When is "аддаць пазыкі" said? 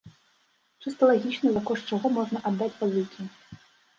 2.51-3.29